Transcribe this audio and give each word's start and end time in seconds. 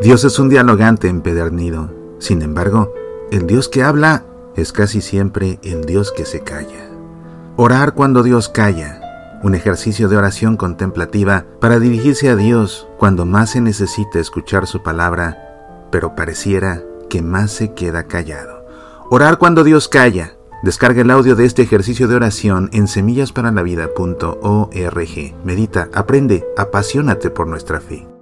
Dios 0.00 0.22
es 0.22 0.38
un 0.38 0.48
dialogante 0.48 1.08
empedernido. 1.08 1.90
Sin 2.20 2.42
embargo, 2.42 2.94
el 3.32 3.48
Dios 3.48 3.68
que 3.68 3.82
habla 3.82 4.24
es 4.54 4.72
casi 4.72 5.00
siempre 5.00 5.58
el 5.64 5.86
Dios 5.86 6.12
que 6.12 6.24
se 6.24 6.38
calla. 6.40 6.88
Orar 7.56 7.94
cuando 7.94 8.22
Dios 8.22 8.48
calla, 8.48 9.40
un 9.42 9.56
ejercicio 9.56 10.08
de 10.08 10.16
oración 10.16 10.56
contemplativa 10.56 11.46
para 11.60 11.80
dirigirse 11.80 12.28
a 12.28 12.36
Dios 12.36 12.86
cuando 12.96 13.26
más 13.26 13.50
se 13.50 13.60
necesita 13.60 14.20
escuchar 14.20 14.68
su 14.68 14.84
palabra, 14.84 15.88
pero 15.90 16.14
pareciera 16.14 16.84
que 17.10 17.20
más 17.20 17.50
se 17.50 17.74
queda 17.74 18.04
callado. 18.04 18.64
Orar 19.10 19.38
cuando 19.38 19.64
Dios 19.64 19.88
calla. 19.88 20.34
Descarga 20.62 21.02
el 21.02 21.10
audio 21.12 21.36
de 21.36 21.44
este 21.44 21.62
ejercicio 21.62 22.08
de 22.08 22.16
oración 22.16 22.68
en 22.72 22.88
semillasparalavida.org. 22.88 25.44
Medita, 25.44 25.88
aprende, 25.94 26.44
apasionate 26.56 27.30
por 27.30 27.46
nuestra 27.46 27.80
fe. 27.80 28.17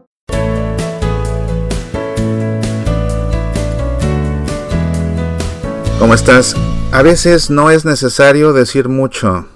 ¿Cómo 5.99 6.13
estás? 6.13 6.55
A 6.93 7.01
veces 7.01 7.49
no 7.49 7.71
es 7.71 7.87
necesario 7.87 8.53
decir 8.53 8.91
mucho. 8.91 9.47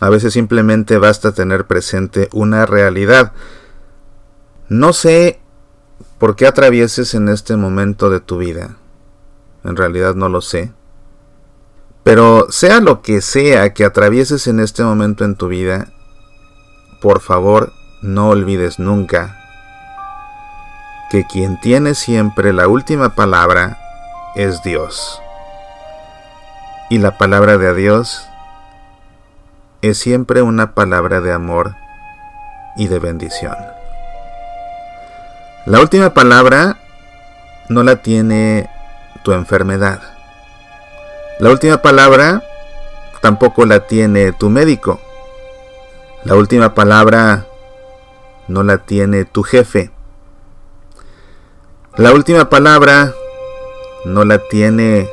A 0.00 0.10
veces 0.10 0.32
simplemente 0.32 0.98
basta 0.98 1.30
tener 1.30 1.66
presente 1.66 2.28
una 2.32 2.66
realidad. 2.66 3.32
No 4.68 4.92
sé 4.92 5.38
por 6.18 6.34
qué 6.34 6.48
atravieses 6.48 7.14
en 7.14 7.28
este 7.28 7.56
momento 7.56 8.10
de 8.10 8.18
tu 8.18 8.38
vida. 8.38 8.76
En 9.62 9.76
realidad 9.76 10.16
no 10.16 10.28
lo 10.28 10.40
sé. 10.40 10.72
Pero 12.02 12.48
sea 12.50 12.80
lo 12.80 13.00
que 13.00 13.20
sea 13.20 13.72
que 13.72 13.84
atravieses 13.84 14.48
en 14.48 14.58
este 14.58 14.82
momento 14.82 15.24
en 15.24 15.36
tu 15.36 15.46
vida, 15.46 15.92
por 17.00 17.20
favor 17.20 17.72
no 18.02 18.30
olvides 18.30 18.80
nunca 18.80 19.36
que 21.08 21.24
quien 21.24 21.60
tiene 21.60 21.94
siempre 21.94 22.52
la 22.52 22.66
última 22.66 23.14
palabra 23.14 23.78
es 24.34 24.62
Dios. 24.62 25.20
Y 26.88 26.98
la 26.98 27.18
palabra 27.18 27.58
de 27.58 27.74
Dios 27.74 28.26
es 29.82 29.98
siempre 29.98 30.42
una 30.42 30.74
palabra 30.74 31.20
de 31.20 31.32
amor 31.32 31.74
y 32.76 32.88
de 32.88 32.98
bendición. 32.98 33.56
La 35.66 35.80
última 35.80 36.14
palabra 36.14 36.78
no 37.68 37.82
la 37.82 38.02
tiene 38.02 38.68
tu 39.22 39.32
enfermedad. 39.32 40.00
La 41.38 41.50
última 41.50 41.78
palabra 41.78 42.42
tampoco 43.20 43.64
la 43.66 43.86
tiene 43.86 44.32
tu 44.32 44.50
médico. 44.50 45.00
La 46.24 46.34
última 46.34 46.74
palabra 46.74 47.46
no 48.48 48.62
la 48.62 48.78
tiene 48.78 49.24
tu 49.24 49.42
jefe. 49.42 49.90
La 51.96 52.12
última 52.12 52.48
palabra 52.48 53.14
no 54.04 54.24
la 54.24 54.38
tiene 54.38 55.08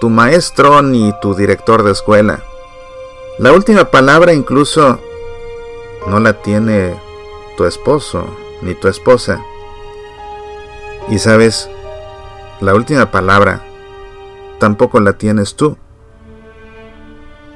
tu 0.00 0.10
maestro 0.10 0.82
ni 0.82 1.12
tu 1.20 1.34
director 1.34 1.82
de 1.82 1.92
escuela. 1.92 2.42
La 3.38 3.52
última 3.52 3.90
palabra 3.90 4.32
incluso 4.32 4.98
no 6.06 6.20
la 6.20 6.34
tiene 6.34 6.94
tu 7.56 7.64
esposo 7.64 8.24
ni 8.62 8.74
tu 8.74 8.88
esposa. 8.88 9.42
Y 11.08 11.18
sabes, 11.18 11.70
la 12.60 12.74
última 12.74 13.10
palabra 13.10 13.62
tampoco 14.58 15.00
la 15.00 15.14
tienes 15.14 15.54
tú. 15.54 15.76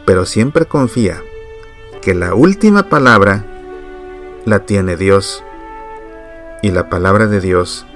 Pero 0.05 0.27
siempre 0.27 0.67
confía 0.67 1.23
que 2.00 2.14
la 2.14 2.34
última 2.34 2.89
palabra 2.89 3.45
la 4.45 4.61
tiene 4.61 4.97
Dios. 4.97 5.45
Y 6.62 6.70
la 6.70 6.89
palabra 6.89 7.27
de 7.27 7.41
Dios 7.41 7.86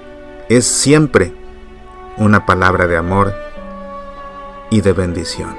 es 0.49 0.67
siempre 0.67 1.33
una 2.19 2.47
palabra 2.47 2.87
de 2.87 2.97
amor 2.97 3.35
y 4.71 4.81
de 4.81 4.93
bendición. 4.93 5.55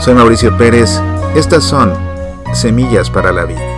Soy 0.00 0.14
Mauricio 0.14 0.56
Pérez, 0.56 1.02
estas 1.34 1.64
son 1.64 1.92
Semillas 2.54 3.10
para 3.10 3.30
la 3.30 3.44
Vida. 3.44 3.77